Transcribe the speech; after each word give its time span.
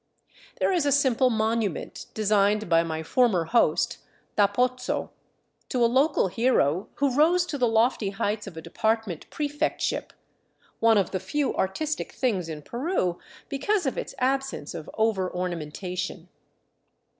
There 0.59 0.71
is 0.73 0.87
a 0.87 0.91
simple 0.91 1.29
monument, 1.29 2.07
designed 2.15 2.67
by 2.67 2.81
my 2.81 3.03
former 3.03 3.43
host, 3.45 3.99
Da 4.35 4.47
Pozzo, 4.47 5.11
to 5.69 5.85
a 5.85 5.85
local 5.85 6.27
hero 6.27 6.89
who 6.95 7.15
rose 7.15 7.45
to 7.45 7.57
the 7.59 7.67
lofty 7.67 8.09
heights 8.09 8.47
of 8.47 8.57
a 8.57 8.63
department 8.63 9.29
prefectship; 9.29 10.11
one 10.79 10.97
of 10.97 11.11
the 11.11 11.19
few 11.19 11.55
artistic 11.55 12.13
things 12.13 12.49
in 12.49 12.63
Peru, 12.63 13.19
because 13.47 13.85
of 13.85 13.95
its 13.95 14.15
absence 14.17 14.73
of 14.73 14.89
over 14.95 15.29
orna 15.29 15.57
mentation. 15.57 16.29